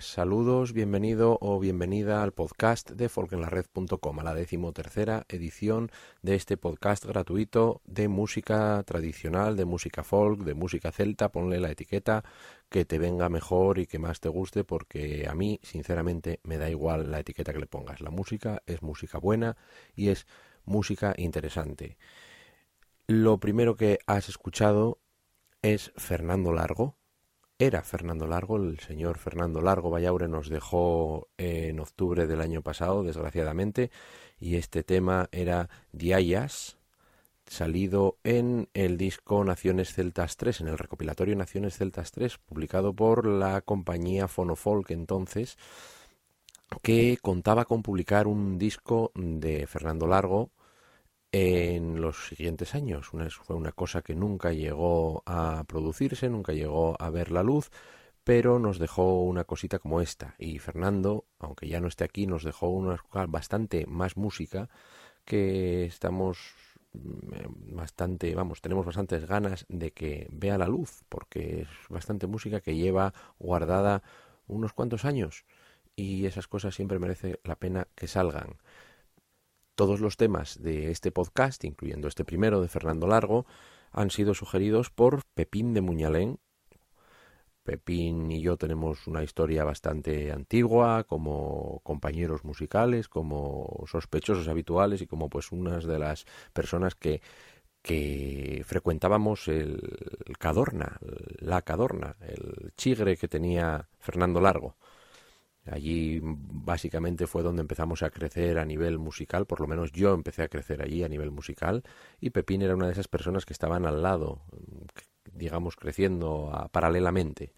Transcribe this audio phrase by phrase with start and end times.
[0.00, 5.90] Saludos, bienvenido o bienvenida al podcast de folkenlared.com, a la decimotercera edición
[6.22, 11.30] de este podcast gratuito de música tradicional, de música folk, de música celta.
[11.30, 12.24] Ponle la etiqueta
[12.68, 16.70] que te venga mejor y que más te guste, porque a mí, sinceramente, me da
[16.70, 18.00] igual la etiqueta que le pongas.
[18.00, 19.56] La música es música buena
[19.94, 20.26] y es
[20.64, 21.98] música interesante.
[23.06, 25.00] Lo primero que has escuchado
[25.62, 26.97] es Fernando Largo,
[27.58, 33.02] era Fernando Largo, el señor Fernando Largo Vallaure nos dejó en octubre del año pasado,
[33.02, 33.90] desgraciadamente,
[34.38, 36.78] y este tema era Diayas,
[37.46, 43.26] salido en el disco Naciones Celtas 3, en el recopilatorio Naciones Celtas 3, publicado por
[43.26, 45.58] la compañía Fonofolk entonces,
[46.82, 50.50] que contaba con publicar un disco de Fernando Largo
[51.32, 53.12] en los siguientes años.
[53.12, 57.70] Una, fue una cosa que nunca llegó a producirse, nunca llegó a ver la luz,
[58.24, 60.34] pero nos dejó una cosita como esta.
[60.38, 64.68] Y Fernando, aunque ya no esté aquí, nos dejó una bastante más música
[65.24, 66.38] que estamos
[66.92, 72.60] mm, bastante, vamos, tenemos bastantes ganas de que vea la luz, porque es bastante música
[72.60, 74.02] que lleva guardada
[74.46, 75.44] unos cuantos años
[75.96, 78.56] y esas cosas siempre merece la pena que salgan.
[79.78, 83.46] Todos los temas de este podcast, incluyendo este primero de Fernando Largo,
[83.92, 86.40] han sido sugeridos por Pepín de Muñalén.
[87.62, 95.06] Pepín y yo tenemos una historia bastante antigua, como compañeros musicales, como sospechosos habituales y
[95.06, 97.22] como pues unas de las personas que
[97.80, 99.80] que frecuentábamos el,
[100.26, 100.98] el Cadorna,
[101.38, 104.74] la Cadorna, el chigre que tenía Fernando Largo.
[105.70, 110.42] Allí básicamente fue donde empezamos a crecer a nivel musical, por lo menos yo empecé
[110.42, 111.82] a crecer allí a nivel musical
[112.20, 114.42] y Pepín era una de esas personas que estaban al lado,
[115.32, 117.52] digamos, creciendo a, paralelamente.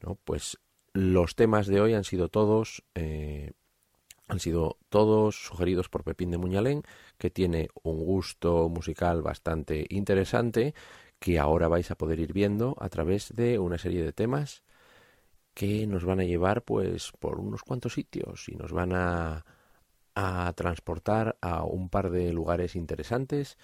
[0.00, 0.18] ¿no?
[0.24, 0.58] Pues
[0.92, 3.52] los temas de hoy han sido todos eh,
[4.28, 6.82] han sido todos sugeridos por Pepín de Muñalén,
[7.18, 10.74] que tiene un gusto musical bastante interesante,
[11.18, 14.62] que ahora vais a poder ir viendo a través de una serie de temas
[15.54, 19.44] que nos van a llevar pues por unos cuantos sitios y nos van a,
[20.14, 23.58] a transportar a un par de lugares interesantes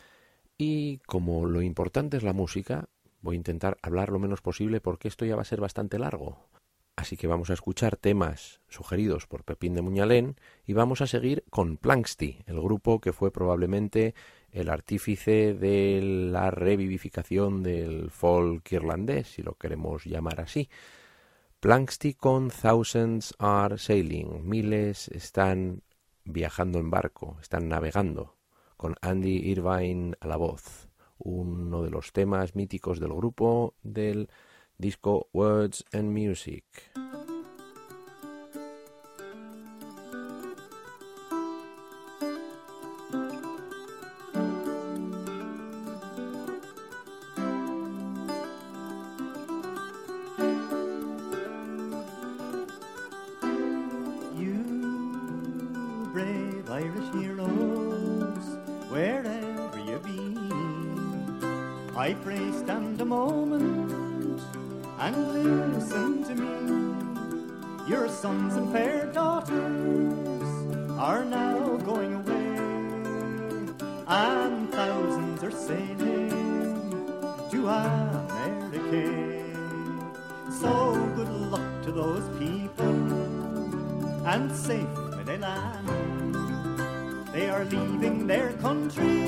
[0.56, 2.88] y como lo importante es la música,
[3.20, 6.49] voy a intentar hablar lo menos posible porque esto ya va a ser bastante largo.
[6.96, 10.34] Así que vamos a escuchar temas sugeridos por Pepín de Muñalén
[10.67, 14.17] y vamos a seguir con Planksty, el grupo que fue probablemente
[14.50, 20.69] el artífice de la revivificación del folk irlandés, si lo queremos llamar así.
[21.60, 25.82] Planksty con Thousands Are Sailing, miles están
[26.25, 28.37] viajando en barco, están navegando,
[28.76, 30.88] con Andy Irvine a la voz,
[31.19, 34.31] uno de los temas míticos del grupo del
[34.76, 36.64] disco Words and Music.
[84.28, 85.88] and safe in they land.
[87.32, 89.25] They are leaving their country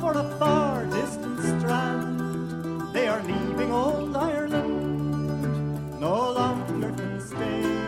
[0.00, 2.94] for a far distant strand.
[2.94, 7.82] They are leaving old Ireland, no longer can stay.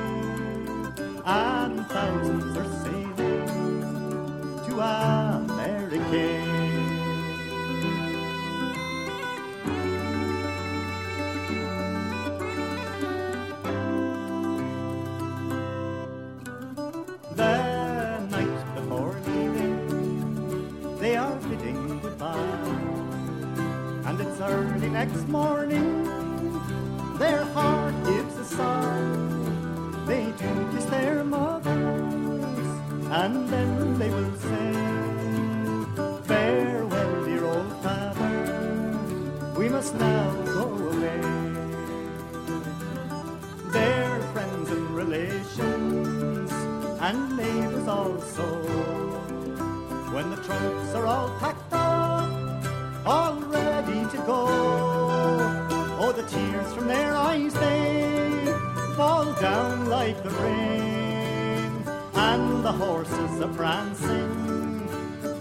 [24.95, 26.05] next morning,
[27.19, 30.07] their heart gives a sigh.
[30.07, 32.69] They do kiss their mothers,
[33.23, 34.71] and then they will say,
[36.29, 38.37] Farewell, dear old father,
[39.59, 41.23] we must now go away.
[43.77, 46.53] Their friends and relations,
[47.01, 48.47] and neighbors also,
[50.15, 52.31] when the trunks are all packed up,
[53.05, 54.74] all ready to go
[56.25, 58.45] the tears from their eyes they
[58.97, 61.85] fall down like the rain,
[62.15, 64.89] and the horses are prancing,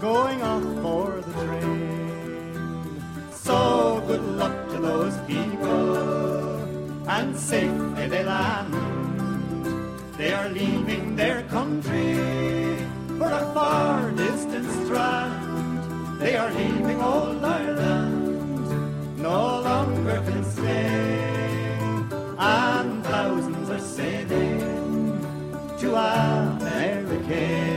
[0.00, 3.02] going off for the train.
[3.32, 6.56] So good luck to those people,
[7.08, 8.74] and safely they land.
[10.16, 12.14] They are leaving their country
[13.18, 16.20] for a far distant strand.
[16.20, 18.13] They are leaving old Ireland
[19.24, 21.16] no longer can stay,
[22.38, 24.60] and thousands are sailing
[25.78, 27.73] to America.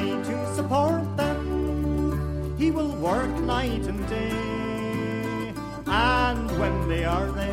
[0.00, 2.54] try to support them.
[2.58, 5.52] He will work night and day,
[5.86, 7.49] and when they are there,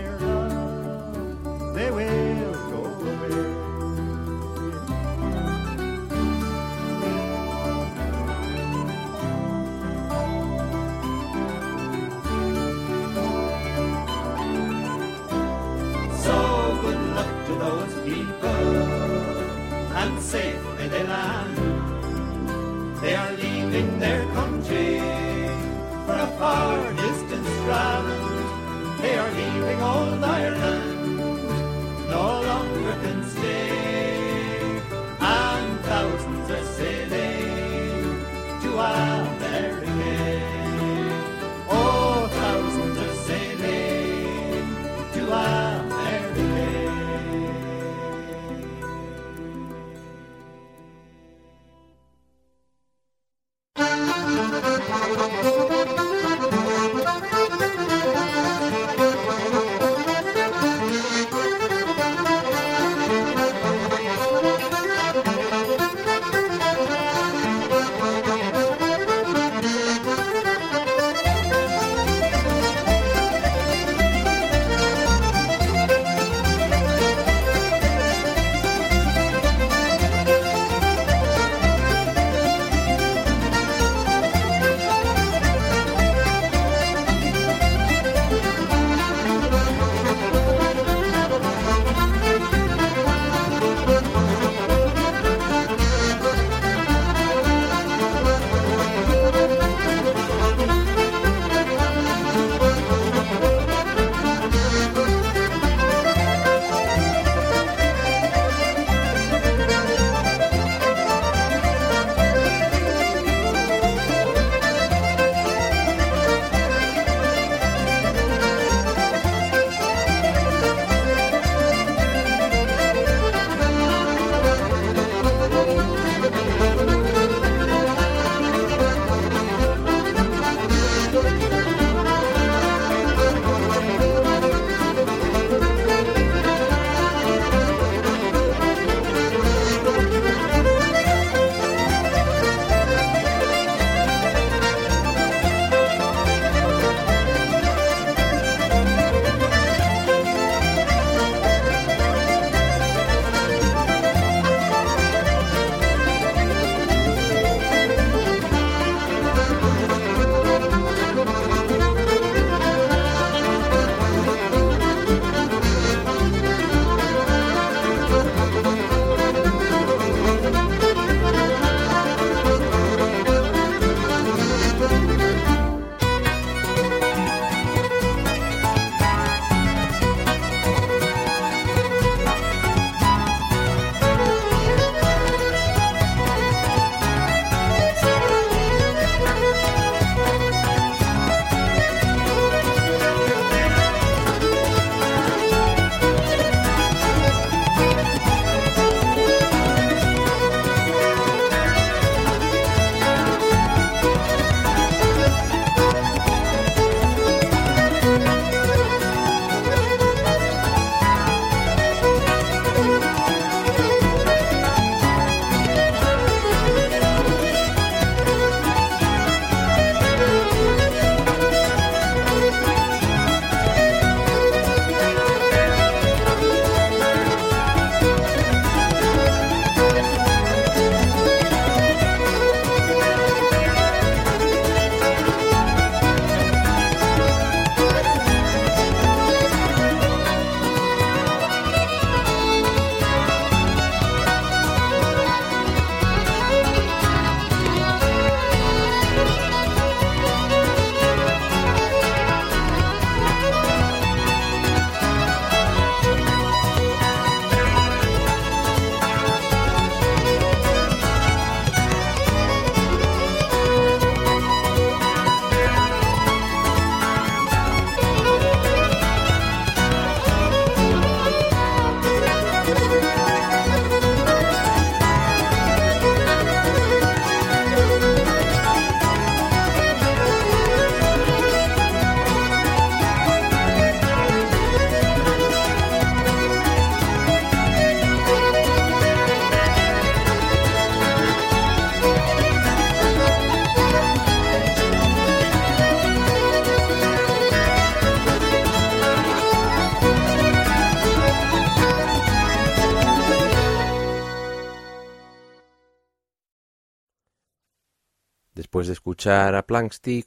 [309.18, 309.66] escuchar a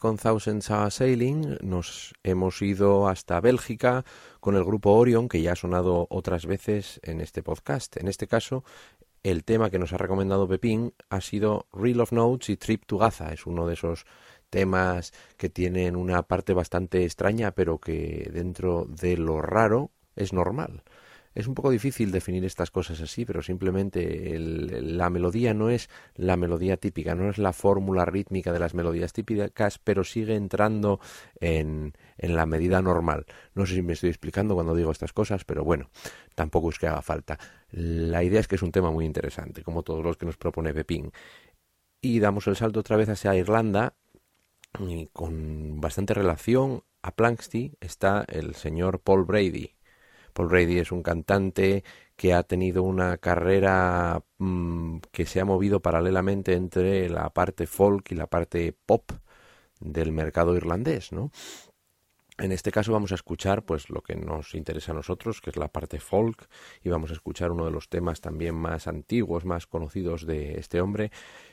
[0.01, 4.05] con Thousands Are Sailing, nos hemos ido hasta Bélgica
[4.41, 7.97] con el grupo Orion, que ya ha sonado otras veces en este podcast.
[7.99, 8.65] En este caso,
[9.23, 12.99] el tema que nos ha recomendado Pepín ha sido Reel of Notes y Trip to
[12.99, 13.33] Gaza.
[13.33, 14.07] Es uno de esos
[14.51, 20.83] temas que tienen una parte bastante extraña, pero que dentro de lo raro es normal.
[21.33, 26.37] Es un poco difícil definir estas cosas así, pero simplemente la melodía no es la
[26.37, 30.99] melodía típica, no es la fórmula rítmica de las melodías típicas, pero sigue entrando
[31.41, 33.27] en, en la medida normal.
[33.55, 35.89] No sé si me estoy explicando cuando digo estas cosas, pero bueno,
[36.35, 37.39] tampoco es que haga falta.
[37.71, 40.75] La idea es que es un tema muy interesante, como todos los que nos propone
[40.75, 41.13] Pepín.
[42.01, 43.95] Y damos el salto otra vez hacia Irlanda,
[44.79, 49.75] y con bastante relación a Planksty está el señor Paul Brady.
[50.49, 51.85] Brady es un cantante
[52.17, 58.13] que ha tenido una carrera mm, que se ha movido paralelamente entre la parte folk
[58.13, 59.13] y la parte pop
[59.81, 61.31] del mercado irlandés, ¿no?
[62.41, 65.57] En este caso vamos a escuchar pues lo que nos interesa a nosotros, que es
[65.57, 66.49] la parte folk,
[66.83, 70.81] y vamos a escuchar uno de los temas también más antiguos, más conocidos de este
[70.81, 71.11] hombre,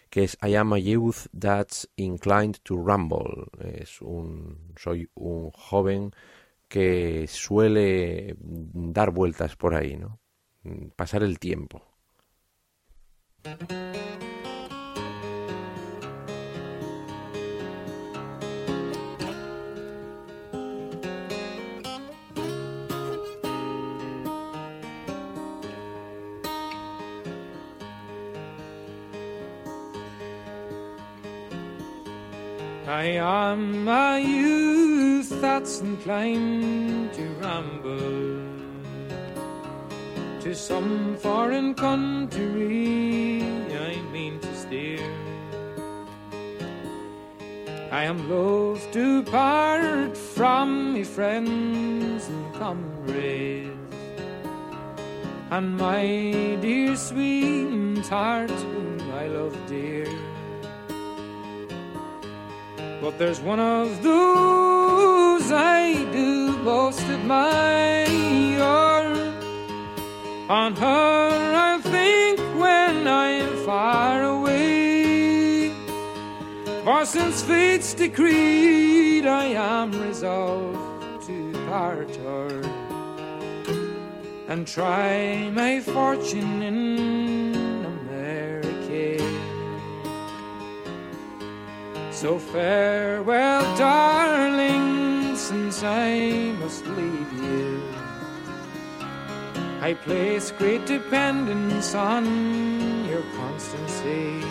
[0.09, 3.47] que es I am a youth that's inclined to rumble.
[3.59, 6.13] Es un soy un joven
[6.67, 10.19] que suele dar vueltas por ahí, ¿no?
[10.95, 11.83] Pasar el tiempo.
[35.25, 38.41] That's inclined to ramble
[40.41, 43.41] to some foreign country.
[43.73, 45.09] I mean to steer.
[47.91, 53.95] I am loath to part from my friends and comrades
[55.49, 56.05] and my
[56.61, 60.07] dear sweetheart whom I love dear.
[63.01, 64.66] But there's one of those
[65.51, 68.07] I do most admire.
[70.49, 75.73] On her I think when I'm far away.
[76.83, 82.61] For since fate's decreed, I am resolved to part her
[84.47, 89.19] and try my fortune in America.
[92.11, 94.96] So farewell, darling,
[95.77, 97.83] since I must leave you.
[99.79, 102.25] I place great dependence on
[103.05, 104.41] your constancy.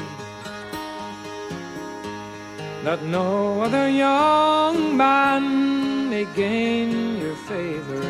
[2.85, 8.07] That no other young man may gain your favor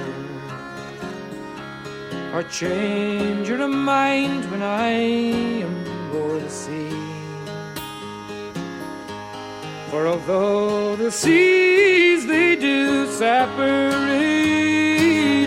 [2.35, 4.91] or change your mind when I
[5.65, 5.75] am
[6.13, 7.06] o'er the sea.
[9.97, 13.57] For although the seas they do separate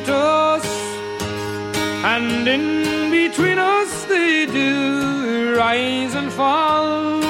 [0.09, 0.65] us,
[2.03, 7.21] and in between us they do rise and fall,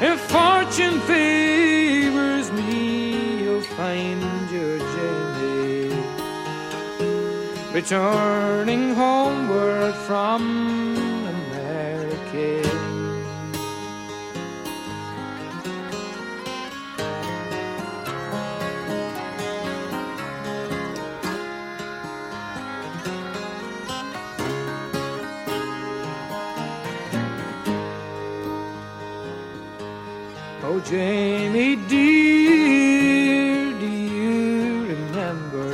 [0.00, 5.92] if fortune favors me, you'll find your Jamie
[7.72, 10.99] returning homeward from
[30.90, 35.70] Jamie dear, do you remember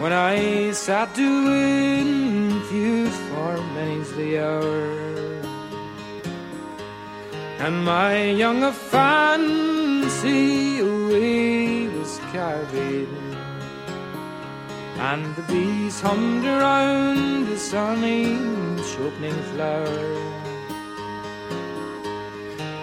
[0.00, 5.42] when I sat doing fuse for many's the hour?
[7.58, 13.08] And my young fancy away was carried,
[14.96, 18.32] and the bees hummed around the sunny
[19.04, 20.47] opening flower.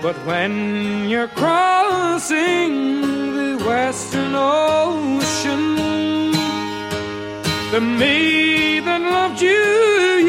[0.01, 3.01] But when you're crossing
[3.38, 5.75] the western ocean,
[7.71, 9.65] the maid that loved you,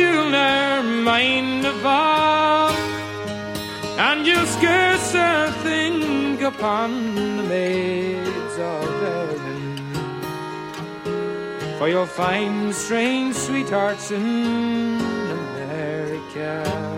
[0.01, 2.71] you'll never mind all.
[3.99, 5.13] And you'll scarce
[5.63, 9.79] think upon the maids of Erin.
[11.79, 15.01] For you'll find strange sweethearts in
[15.41, 16.96] America.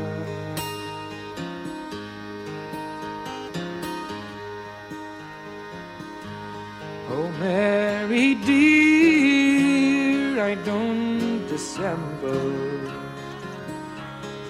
[7.38, 12.90] Mary dear, I don't dissemble.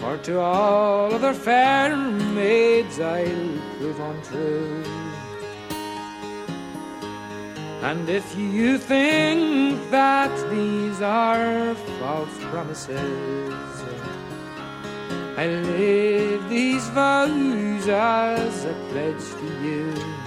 [0.00, 4.82] For to all other fair maids I'll prove untrue.
[7.82, 13.54] And if you think that these are false promises,
[15.36, 20.17] I leave these vows as a pledge to you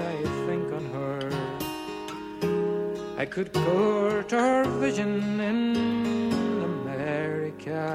[0.00, 1.20] I think on her,
[3.18, 5.76] I could court her vision in
[6.62, 7.92] America.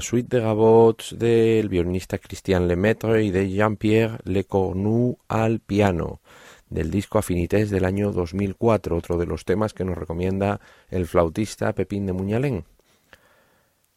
[0.00, 6.20] Suite de gavots del violinista Christian Lemaitre y de Jean-Pierre Lecornu al piano,
[6.68, 11.72] del disco Affinités del año 2004, otro de los temas que nos recomienda el flautista
[11.74, 12.64] Pepín de Muñalén.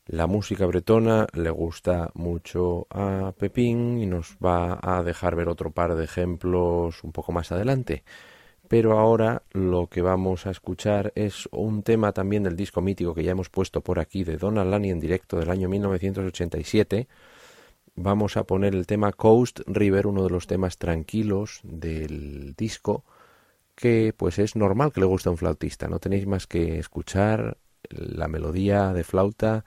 [0.06, 5.72] La música bretona le gusta mucho a Pepín y nos va a dejar ver otro
[5.72, 8.04] par de ejemplos un poco más adelante
[8.68, 13.24] pero ahora lo que vamos a escuchar es un tema también del disco mítico que
[13.24, 17.08] ya hemos puesto por aquí de Donald Lani en directo del año 1987.
[17.96, 23.04] Vamos a poner el tema Coast River, uno de los temas tranquilos del disco,
[23.76, 25.88] que pues es normal que le guste a un flautista.
[25.88, 27.58] No tenéis más que escuchar
[27.90, 29.66] la melodía de flauta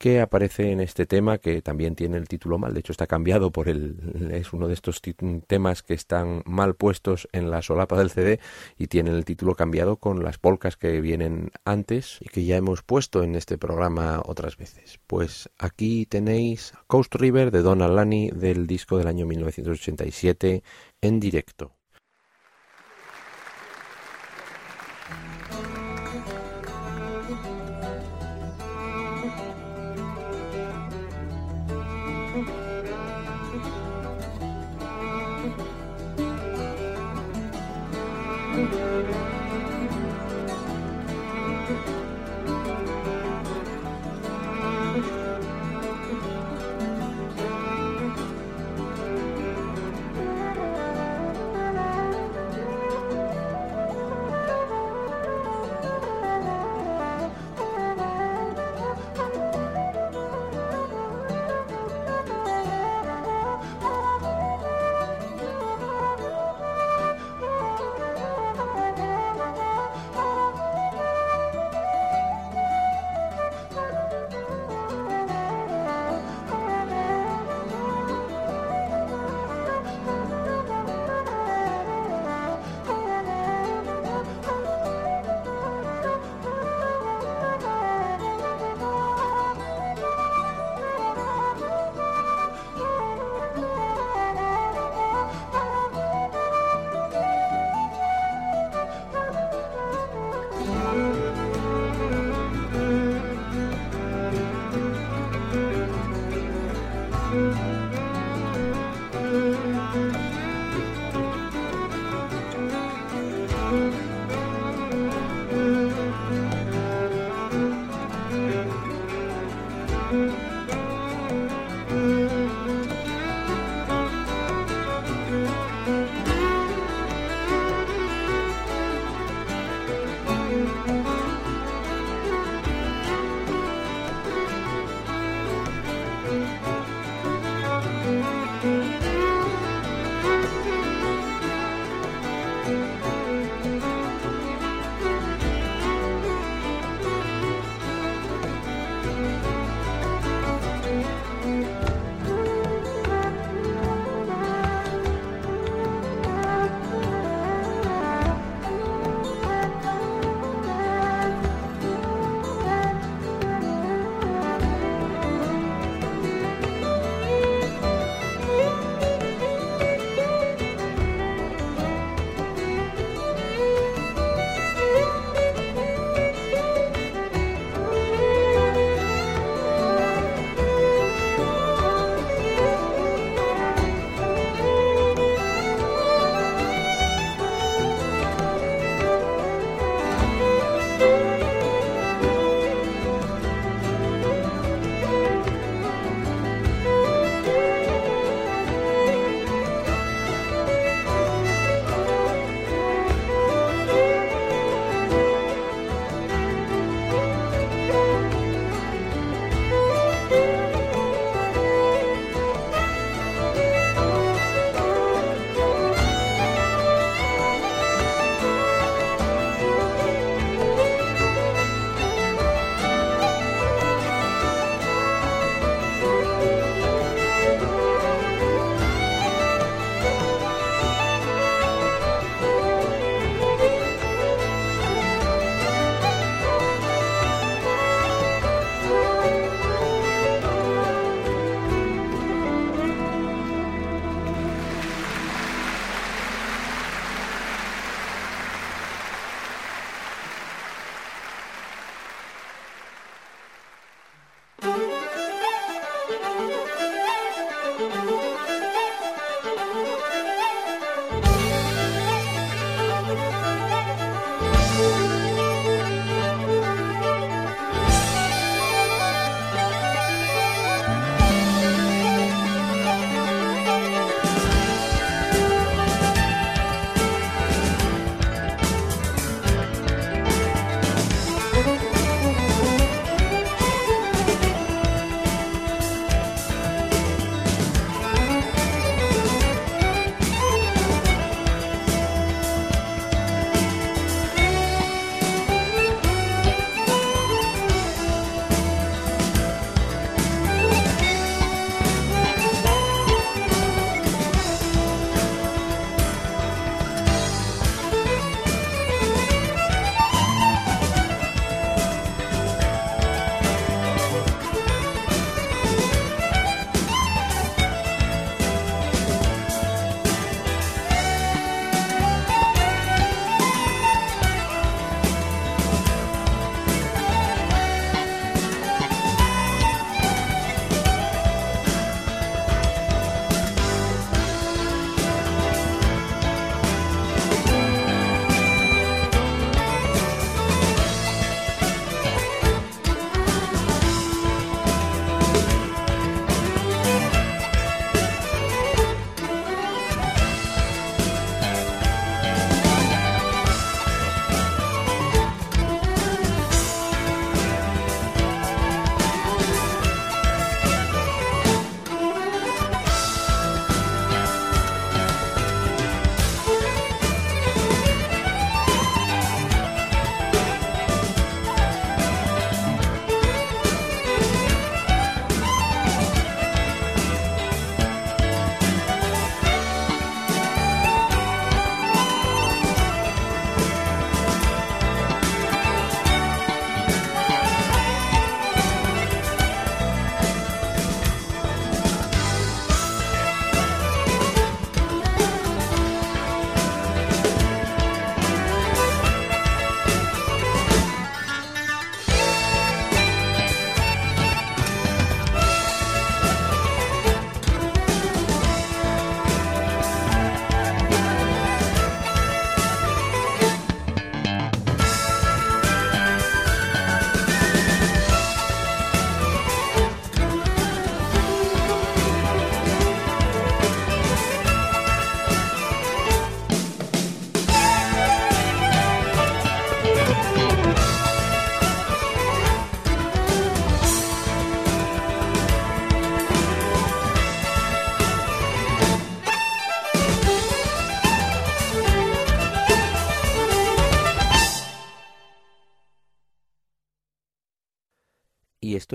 [0.00, 2.72] que aparece en este tema que también tiene el título mal.
[2.72, 4.30] De hecho, está cambiado por el.
[4.32, 5.02] Es uno de estos
[5.46, 8.40] temas que están mal puestos en la solapa del CD
[8.78, 12.82] y tienen el título cambiado con las polcas que vienen antes y que ya hemos
[12.82, 14.98] puesto en este programa otras veces.
[15.06, 20.62] Pues aquí tenéis Coast River de Don Alani del disco del año 1987
[21.02, 21.74] en directo.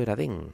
[0.01, 0.51] Era Den.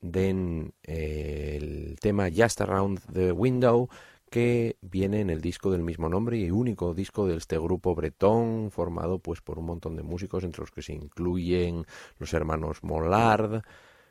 [0.00, 3.88] Den, eh, el tema Just Around the Window,
[4.30, 8.70] que viene en el disco del mismo nombre y único disco de este grupo bretón
[8.70, 11.84] formado pues por un montón de músicos entre los que se incluyen
[12.18, 13.62] los hermanos Mollard,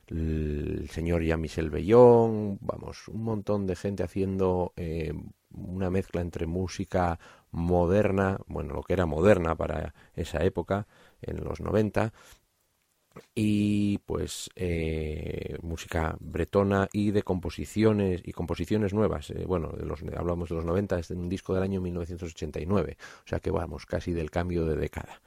[0.08, 5.14] el señor Jean-Michel Bellón, vamos, un montón de gente haciendo eh,
[5.52, 7.20] una mezcla entre música
[7.52, 10.88] moderna, bueno, lo que era moderna para esa época,
[11.22, 12.14] en los 90,
[13.36, 19.30] y pues eh, música bretona y de composiciones y composiciones nuevas.
[19.32, 23.28] Eh, bueno, de los, hablamos de los 90, es un disco del año 1989, o
[23.28, 25.22] sea que vamos, casi del cambio de década.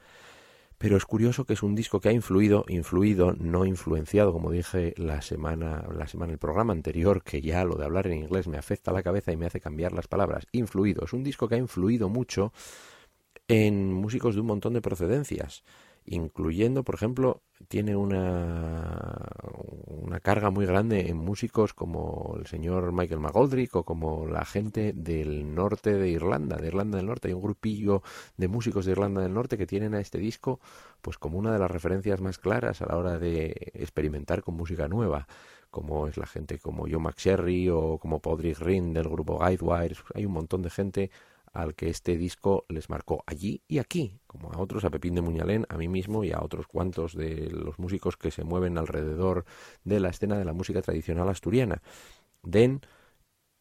[0.77, 4.93] Pero es curioso que es un disco que ha influido, influido, no influenciado, como dije
[4.97, 8.57] la semana, la semana, el programa anterior, que ya lo de hablar en inglés me
[8.57, 10.45] afecta la cabeza y me hace cambiar las palabras.
[10.51, 12.51] Influido, es un disco que ha influido mucho
[13.47, 15.63] en músicos de un montón de procedencias
[16.05, 19.29] incluyendo, por ejemplo, tiene una,
[19.87, 24.93] una carga muy grande en músicos como el señor Michael McGoldrick o como la gente
[24.93, 27.29] del norte de Irlanda, de Irlanda del Norte.
[27.29, 28.03] Hay un grupillo
[28.37, 30.59] de músicos de Irlanda del Norte que tienen a este disco
[31.01, 34.87] pues como una de las referencias más claras a la hora de experimentar con música
[34.87, 35.27] nueva
[35.73, 39.95] como es la gente como Joe McSherry o como Podrick Rin del grupo Guidewire.
[40.13, 41.09] Hay un montón de gente
[41.53, 45.21] al que este disco les marcó allí y aquí, como a otros, a Pepín de
[45.21, 49.45] Muñalén, a mí mismo y a otros cuantos de los músicos que se mueven alrededor
[49.83, 51.81] de la escena de la música tradicional asturiana.
[52.41, 52.81] Den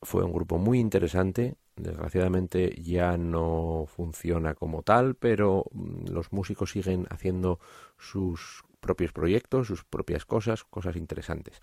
[0.01, 6.73] fue un grupo muy interesante, desgraciadamente ya no funciona como tal, pero mm, los músicos
[6.73, 7.61] siguen haciendo
[7.99, 11.61] sus propios proyectos, sus propias cosas, cosas interesantes.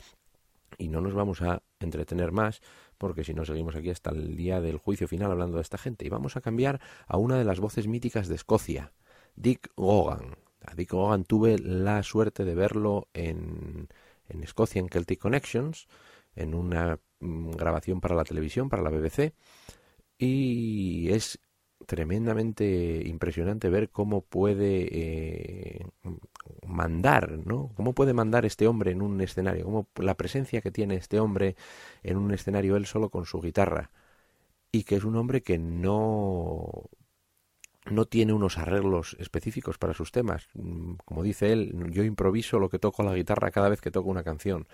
[0.78, 2.62] Y no nos vamos a entretener más
[2.98, 6.06] porque si no seguimos aquí hasta el día del juicio final hablando de esta gente.
[6.06, 8.92] Y vamos a cambiar a una de las voces míticas de Escocia,
[9.36, 10.36] Dick Gogan.
[10.66, 13.88] A Dick Gogan tuve la suerte de verlo en,
[14.28, 15.88] en Escocia, en Celtic Connections,
[16.36, 19.34] en una mm, grabación para la televisión, para la BBC,
[20.18, 21.40] y es
[21.90, 25.88] tremendamente impresionante ver cómo puede eh,
[26.68, 27.72] mandar, ¿no?
[27.76, 29.66] ¿Cómo puede mandar este hombre en un escenario?
[29.66, 31.56] ¿Cómo la presencia que tiene este hombre
[32.04, 33.90] en un escenario él solo con su guitarra?
[34.72, 36.90] Y que es un hombre que no
[37.90, 40.48] no tiene unos arreglos específicos para sus temas.
[40.54, 44.10] Mm, como dice él, yo improviso lo que toco la guitarra cada vez que toco
[44.10, 44.68] una canción.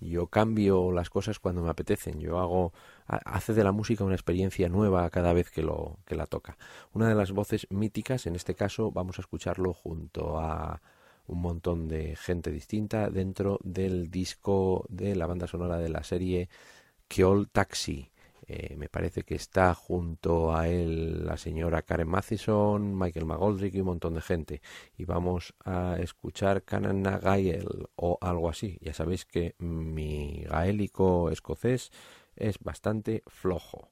[0.00, 2.20] Yo cambio las cosas cuando me apetecen.
[2.20, 2.72] Yo hago
[3.06, 6.56] hace de la música una experiencia nueva cada vez que lo que la toca.
[6.92, 10.82] Una de las voces míticas, en este caso, vamos a escucharlo junto a
[11.26, 16.48] un montón de gente distinta dentro del disco de la banda sonora de la serie
[17.08, 18.10] Keol Taxi.
[18.46, 23.80] Eh, me parece que está junto a él la señora Karen Mathison, Michael McGoldrick y
[23.80, 24.62] un montón de gente.
[24.96, 28.78] Y vamos a escuchar Canana Gael o algo así.
[28.80, 31.90] Ya sabéis que mi gaélico escocés
[32.36, 33.90] es bastante flojo.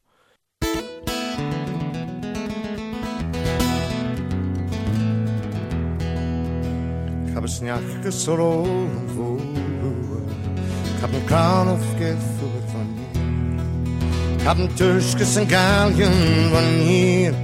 [14.43, 17.35] Kappentuskes en galgen var hier.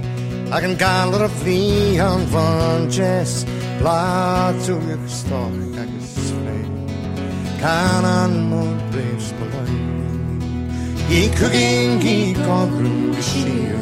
[0.51, 3.45] Ag en galer a flian van Jess.
[3.79, 6.65] Blad to your stock, I can slay.
[7.61, 9.79] Can an more braves belay.
[11.09, 13.79] I cooking, I got room to shear.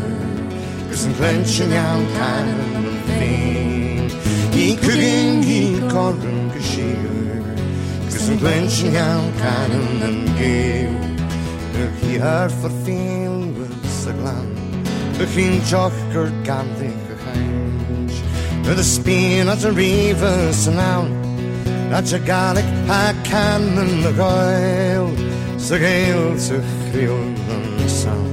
[0.90, 4.12] Cause in clenching out kind of vein.
[4.54, 7.44] I cooking, I got room to shear.
[8.12, 11.07] Cause in clenching out kind of.
[12.02, 14.50] Hier verfilmelse glam
[15.18, 18.22] begint jochgur gan dige geins.
[18.66, 21.12] With a spin at a river synawn,
[21.92, 25.28] at a garlic a can yn the goel,
[25.68, 28.30] The gael sy'ch rhywun yn sawn.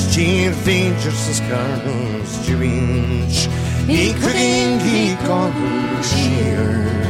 [0.00, 3.44] Sgir ddeintir sy'n sgarnws diwinch,
[3.84, 7.09] i cwydyn gi the sir.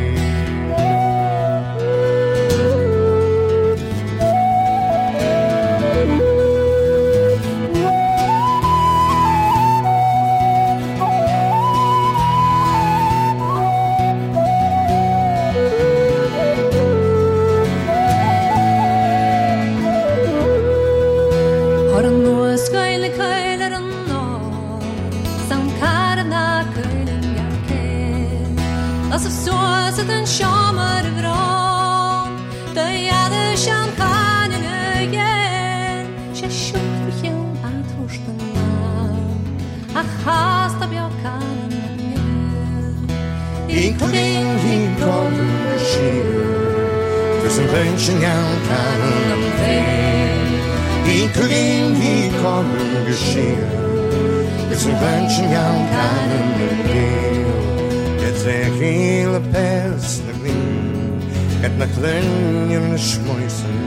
[58.81, 61.21] feel a past the green
[61.65, 63.77] at naklenjen shmoisen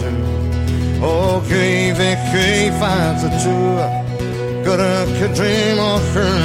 [0.00, 0.18] zen
[1.12, 1.14] o
[1.48, 3.56] kei ve kei faz a tu
[4.66, 6.36] Got a dream of her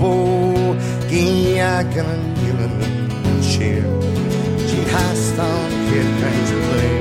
[0.00, 0.12] bo.
[1.10, 1.24] Gi
[1.74, 2.76] a kan yulen
[3.50, 3.86] shir
[4.68, 6.98] she has down kid kind to play.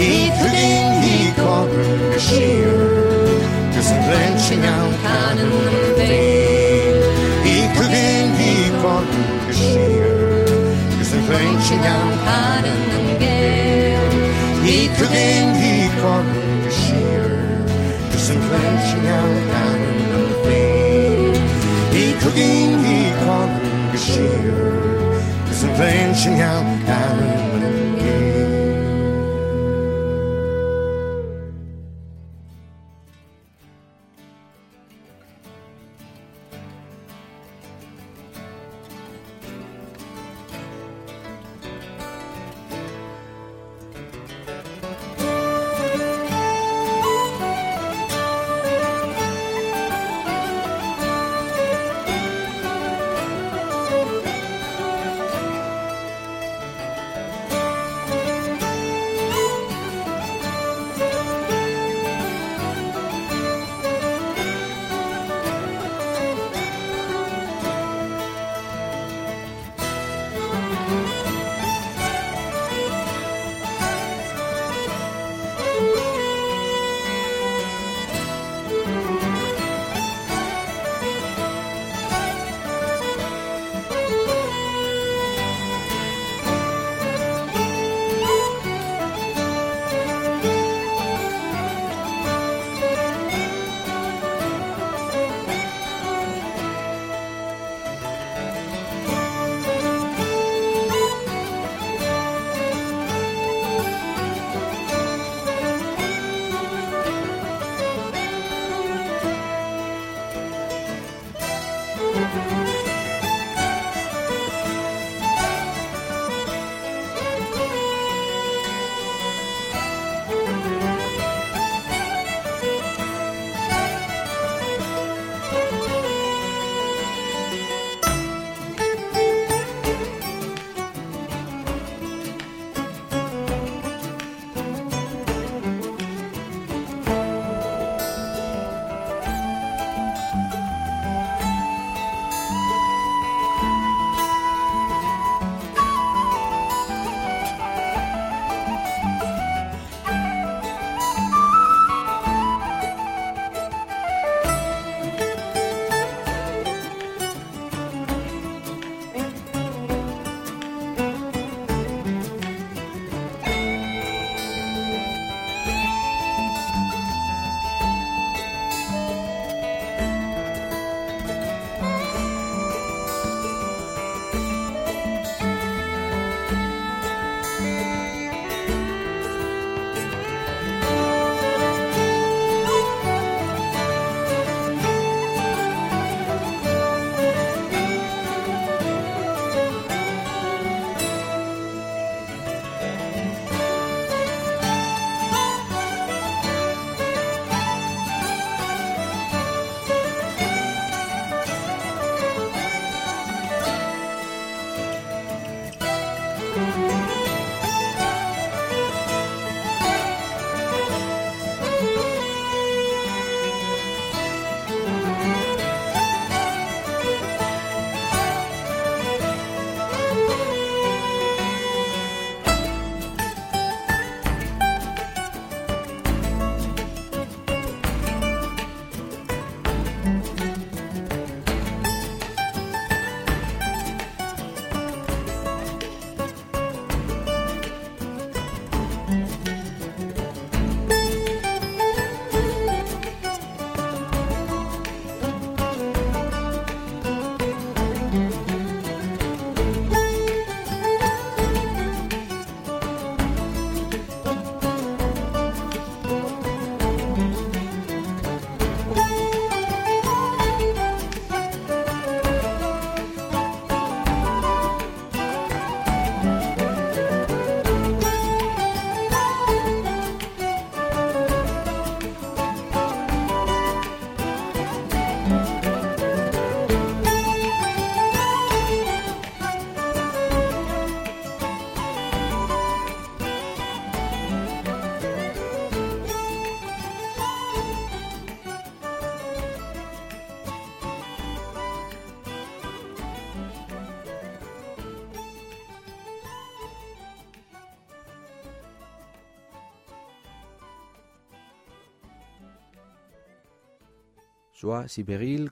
[0.00, 2.76] He couldin he the her shir
[3.72, 5.52] Cause I'm blanching out kind of
[6.02, 6.41] day
[11.68, 13.96] 그냥 바르는 게
[14.64, 17.64] 이쁘긴 이거는 시을
[18.10, 19.10] 무슨 그냥
[19.52, 20.48] 바르는 게
[21.98, 24.26] 이쁘긴 이거는 시을
[25.46, 25.72] 무슨
[26.12, 27.41] 그냥 바르는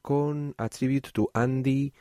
[0.03, 1.93] Con A to Andy,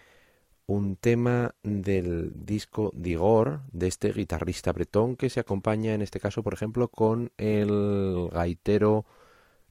[0.68, 6.44] un tema del disco Digor de este guitarrista bretón que se acompaña en este caso,
[6.44, 9.06] por ejemplo, con el gaitero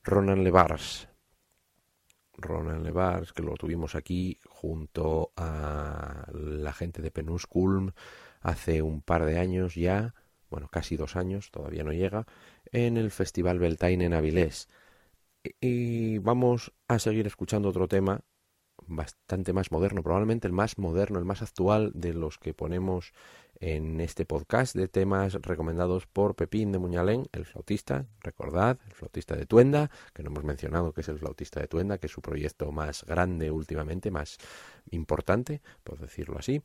[0.02, 1.08] Ronan Levars.
[2.36, 7.92] Ronan Levars, que lo tuvimos aquí junto a la gente de Penusculm
[8.40, 10.12] hace un par de años ya,
[10.50, 12.26] bueno, casi dos años, todavía no llega,
[12.72, 14.68] en el Festival Beltane en Avilés.
[15.60, 18.24] Y vamos a seguir escuchando otro tema
[18.86, 23.12] bastante más moderno, probablemente el más moderno, el más actual de los que ponemos
[23.60, 29.36] en este podcast de temas recomendados por Pepín de Muñalén, el flautista, recordad, el flautista
[29.36, 32.22] de Tuenda, que no hemos mencionado que es el flautista de Tuenda, que es su
[32.22, 34.38] proyecto más grande últimamente, más
[34.90, 36.62] importante, por decirlo así.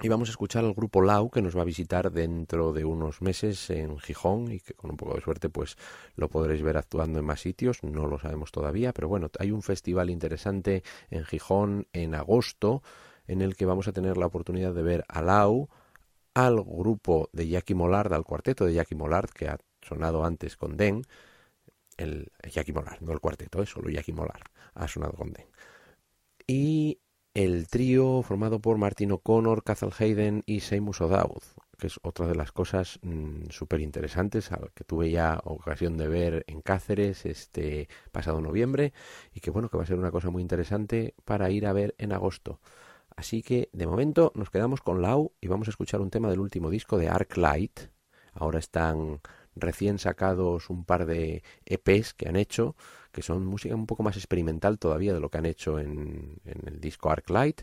[0.00, 3.20] Y vamos a escuchar al grupo Lau que nos va a visitar dentro de unos
[3.20, 5.76] meses en Gijón y que con un poco de suerte pues
[6.14, 9.62] lo podréis ver actuando en más sitios, no lo sabemos todavía, pero bueno, hay un
[9.62, 12.82] festival interesante en Gijón en agosto
[13.26, 15.68] en el que vamos a tener la oportunidad de ver a Lau,
[16.32, 20.76] al grupo de Jackie Mollard, al cuarteto de Jackie Mollard que ha sonado antes con
[20.76, 21.02] Den,
[21.96, 24.44] el Jackie Mollard, no el cuarteto, es solo Jackie Mollard
[24.74, 25.46] ha sonado con Den.
[26.46, 27.00] Y
[27.34, 31.42] el trío formado por Martin O'Connor, Cathal Hayden y Seamus O'Dowd,
[31.78, 36.44] que es otra de las cosas mm, súper interesantes que tuve ya ocasión de ver
[36.48, 38.92] en Cáceres este pasado noviembre
[39.32, 41.94] y que bueno, que va a ser una cosa muy interesante para ir a ver
[41.98, 42.60] en agosto.
[43.14, 46.40] Así que de momento nos quedamos con Lau y vamos a escuchar un tema del
[46.40, 47.80] último disco de Arclight.
[48.32, 49.20] Ahora están
[49.56, 52.76] recién sacados un par de EPs que han hecho
[53.12, 56.80] que son música un poco más experimental todavía de lo que han hecho en, el
[56.80, 57.62] disco Arclight,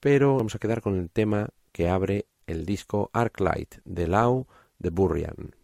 [0.00, 4.46] pero vamos a quedar con el tema que abre el disco Arclight de Lau
[4.78, 5.54] de Burrian.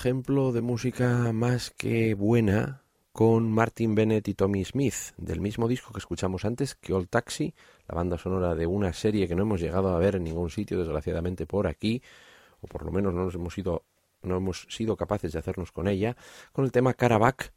[0.00, 2.80] Ejemplo de música más que buena
[3.12, 7.52] con Martin Bennett y Tommy Smith, del mismo disco que escuchamos antes, que Old Taxi,
[7.86, 10.78] la banda sonora de una serie que no hemos llegado a ver en ningún sitio,
[10.78, 12.02] desgraciadamente por aquí,
[12.62, 13.84] o por lo menos no nos hemos ido,
[14.22, 16.16] no hemos sido capaces de hacernos con ella,
[16.52, 17.52] con el tema Carabac,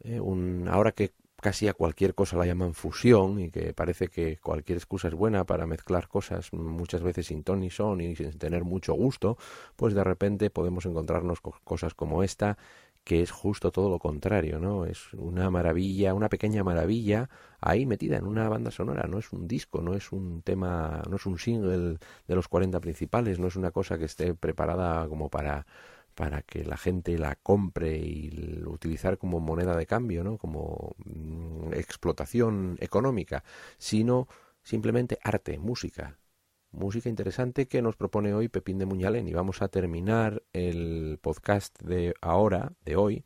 [0.00, 1.12] eh, un, ahora que
[1.44, 5.44] casi a cualquier cosa la llaman fusión y que parece que cualquier excusa es buena
[5.44, 9.36] para mezclar cosas muchas veces sin ton ni son y sin tener mucho gusto,
[9.76, 12.56] pues de repente podemos encontrarnos con cosas como esta
[13.04, 14.86] que es justo todo lo contrario, ¿no?
[14.86, 17.28] Es una maravilla, una pequeña maravilla
[17.60, 21.16] ahí metida en una banda sonora, no es un disco, no es un tema, no
[21.16, 25.28] es un single de los 40 principales, no es una cosa que esté preparada como
[25.28, 25.66] para
[26.14, 30.38] para que la gente la compre y utilizar como moneda de cambio, ¿no?
[30.38, 33.44] como mm, explotación económica,
[33.78, 34.28] sino
[34.62, 36.18] simplemente arte, música.
[36.72, 39.28] Música interesante que nos propone hoy Pepín de Muñalén.
[39.28, 43.24] Y vamos a terminar el podcast de ahora, de hoy,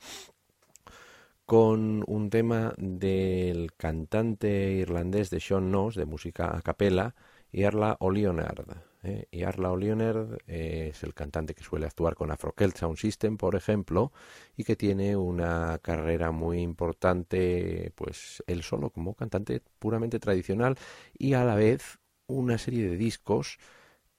[1.47, 7.15] con un tema del cantante irlandés de Sean Nos, de música a capella,
[7.55, 8.88] Arla O'Leonard.
[9.03, 9.27] ¿Eh?
[9.31, 13.55] Y Arla O'Leonard eh, es el cantante que suele actuar con Afrocelt Sound System, por
[13.57, 14.13] ejemplo,
[14.57, 20.77] y que tiene una carrera muy importante, pues él solo como cantante puramente tradicional
[21.17, 23.59] y a la vez una serie de discos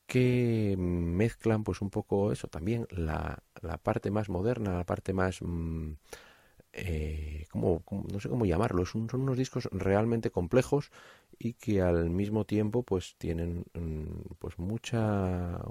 [0.07, 5.39] que mezclan pues un poco eso también la, la parte más moderna la parte más
[5.41, 5.93] mm,
[6.73, 10.91] eh, como, no sé cómo llamarlo, son unos discos realmente complejos
[11.39, 15.61] y que al mismo tiempo pues tienen mm, pues mucha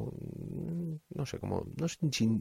[1.15, 1.87] no sé cómo no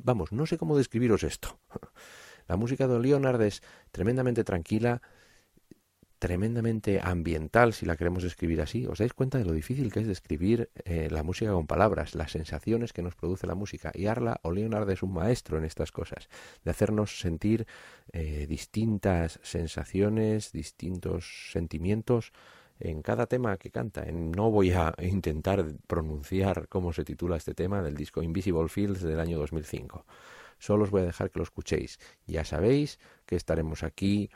[0.03, 1.59] vamos no sé cómo describiros esto
[2.47, 3.61] la música de Leonard es
[3.91, 5.01] tremendamente tranquila
[6.19, 8.85] tremendamente ambiental, si la queremos describir así.
[8.87, 12.31] ¿Os dais cuenta de lo difícil que es describir eh, la música con palabras, las
[12.31, 13.91] sensaciones que nos produce la música?
[13.93, 16.27] Y Arla o Leonard es un maestro en estas cosas,
[16.63, 17.67] de hacernos sentir
[18.13, 22.33] eh, distintas sensaciones, distintos sentimientos
[22.79, 24.05] en cada tema que canta.
[24.11, 29.19] no voy a intentar pronunciar cómo se titula este tema del disco Invisible Fields del
[29.19, 30.05] año 2005.
[30.59, 31.99] Solo os voy a dejar que lo escuchéis.
[32.25, 34.29] Ya sabéis que estaremos aquí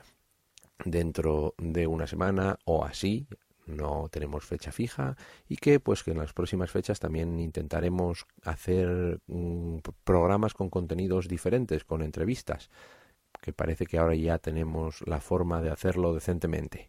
[0.85, 3.27] dentro de una semana o así,
[3.65, 5.15] no tenemos fecha fija
[5.47, 11.27] y que pues que en las próximas fechas también intentaremos hacer mm, programas con contenidos
[11.27, 12.69] diferentes, con entrevistas,
[13.41, 16.87] que parece que ahora ya tenemos la forma de hacerlo decentemente.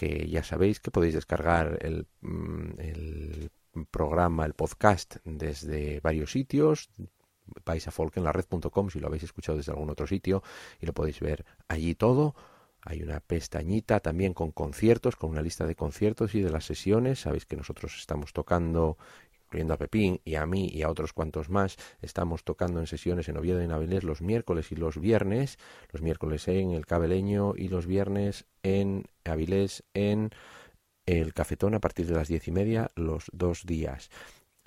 [0.00, 3.50] Que ya sabéis que podéis descargar el, mm, el
[3.90, 6.88] programa, el podcast desde varios sitios,
[7.66, 10.42] vais a folkenlared.com si lo habéis escuchado desde algún otro sitio
[10.80, 12.34] y lo podéis ver allí todo
[12.82, 17.20] hay una pestañita también con conciertos, con una lista de conciertos y de las sesiones.
[17.20, 18.96] Sabéis que nosotros estamos tocando,
[19.50, 23.28] incluyendo a Pepín y a mí y a otros cuantos más, estamos tocando en sesiones
[23.28, 25.58] en Oviedo y en Avilés los miércoles y los viernes,
[25.90, 30.30] los miércoles en el Cabeleño y los viernes en Avilés en
[31.04, 34.08] el Cafetón a partir de las diez y media los dos días.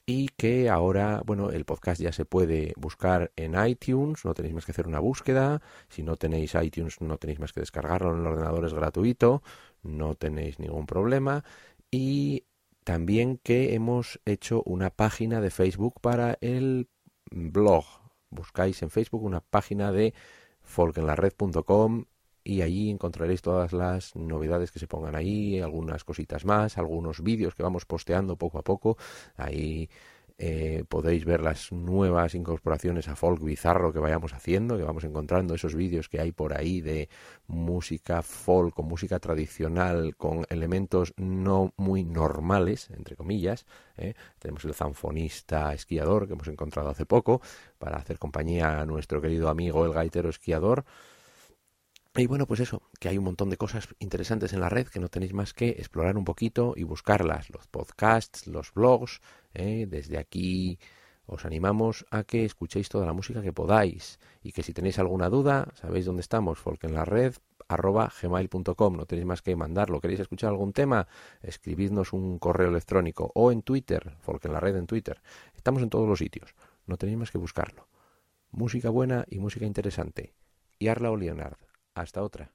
[0.05, 4.65] Y que ahora, bueno, el podcast ya se puede buscar en iTunes, no tenéis más
[4.65, 8.27] que hacer una búsqueda, si no tenéis iTunes no tenéis más que descargarlo en el
[8.27, 9.43] ordenador, es gratuito,
[9.81, 11.45] no tenéis ningún problema.
[11.89, 12.43] Y
[12.83, 16.89] también que hemos hecho una página de Facebook para el
[17.31, 17.85] blog.
[18.29, 20.13] Buscáis en Facebook una página de
[20.61, 22.05] folkenlared.com
[22.43, 27.55] y allí encontraréis todas las novedades que se pongan ahí, algunas cositas más, algunos vídeos
[27.55, 28.97] que vamos posteando poco a poco.
[29.35, 29.89] Ahí
[30.37, 35.53] eh, podéis ver las nuevas incorporaciones a folk bizarro que vayamos haciendo, que vamos encontrando
[35.53, 37.09] esos vídeos que hay por ahí de
[37.47, 43.65] música folk o música tradicional con elementos no muy normales, entre comillas.
[43.97, 44.15] ¿eh?
[44.39, 47.41] Tenemos el zanfonista esquiador que hemos encontrado hace poco
[47.77, 50.85] para hacer compañía a nuestro querido amigo el gaitero esquiador.
[52.15, 54.99] Y bueno, pues eso, que hay un montón de cosas interesantes en la red que
[54.99, 57.49] no tenéis más que explorar un poquito y buscarlas.
[57.49, 59.19] Los podcasts, los blogs.
[59.55, 59.87] ¿eh?
[59.89, 60.77] Desde aquí
[61.25, 64.19] os animamos a que escuchéis toda la música que podáis.
[64.43, 67.33] Y que si tenéis alguna duda, sabéis dónde estamos, folk en la red
[67.67, 68.95] arroba gmail.com.
[68.95, 69.99] No tenéis más que mandarlo.
[69.99, 71.07] ¿Queréis escuchar algún tema?
[71.41, 75.19] Escribidnos un correo electrónico o en Twitter, red en Twitter.
[75.55, 76.53] Estamos en todos los sitios.
[76.85, 77.87] No tenéis más que buscarlo.
[78.51, 80.35] Música buena y música interesante.
[80.77, 81.72] Y Arla o Leonard.
[81.95, 82.51] Hasta otra.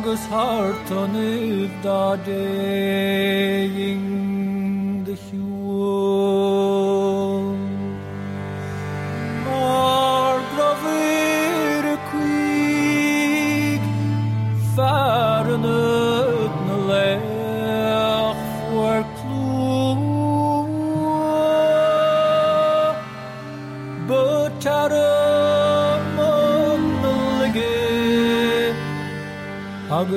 [0.00, 3.99] agus hart on uvda dei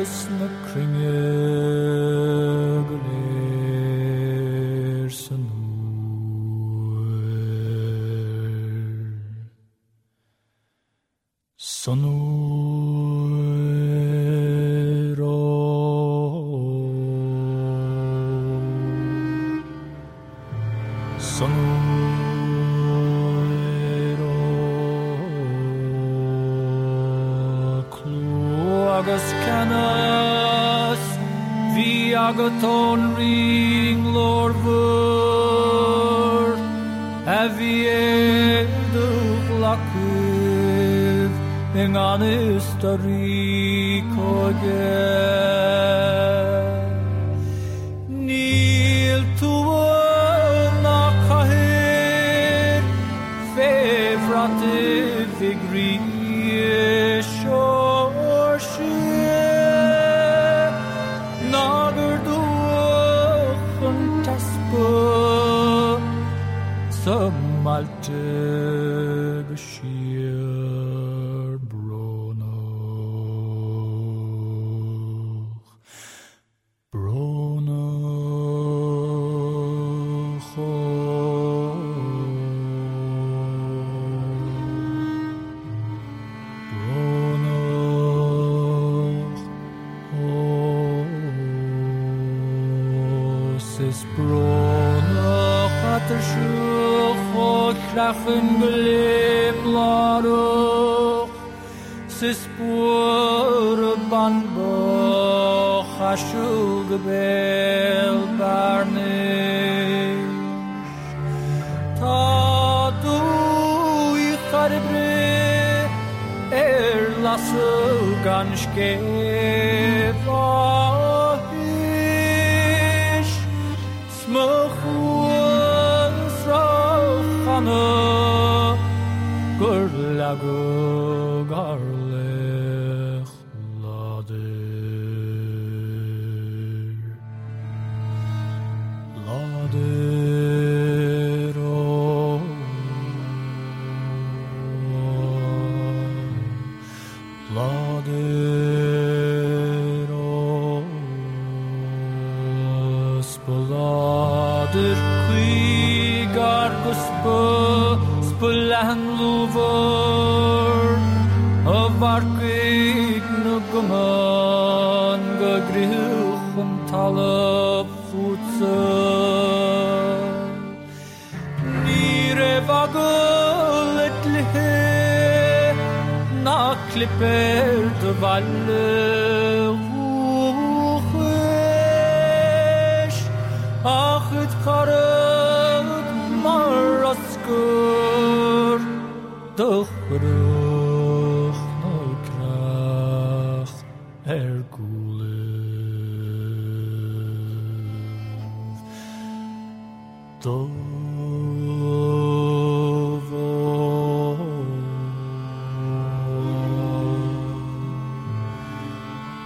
[0.03, 0.32] this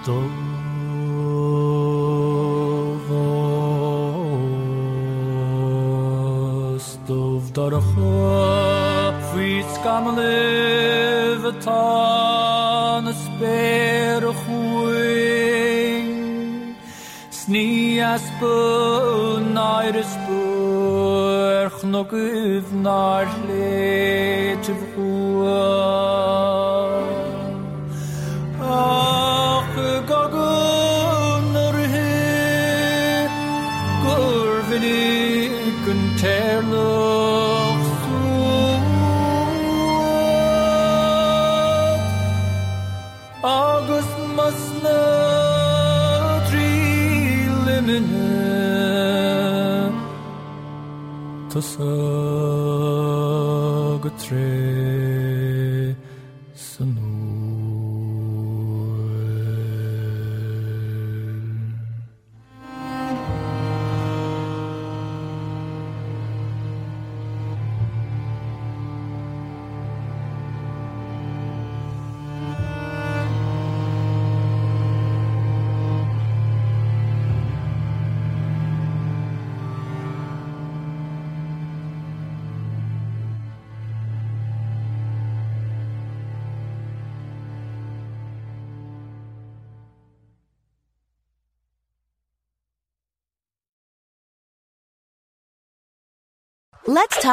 [0.08, 0.24] Stov
[7.52, 8.12] dorcho
[9.30, 10.36] fritz gamle
[11.44, 16.10] vatan sper khuing
[17.40, 17.70] sni
[19.56, 19.96] nair
[54.18, 54.77] through.